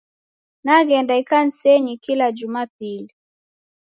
Naghenda 0.63 1.13
ikanisenyi 1.21 1.93
kila 2.03 2.27
jumapili. 2.37 3.13